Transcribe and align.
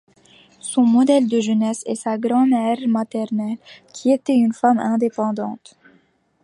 Son 0.59 0.81
modèle 0.81 1.27
de 1.27 1.39
jeunesse 1.39 1.83
est 1.85 1.93
sa 1.93 2.17
grand-mère 2.17 2.77
maternelle 2.87 3.59
qui 3.93 4.09
était 4.09 4.33
une 4.33 4.51
femme 4.51 4.79
indépendante. 4.79 5.77